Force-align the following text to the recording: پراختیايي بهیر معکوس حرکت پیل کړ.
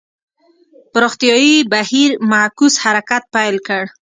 پراختیايي 0.93 1.55
بهیر 1.71 2.09
معکوس 2.31 2.73
حرکت 2.83 3.23
پیل 3.33 3.55
کړ. 3.67 3.83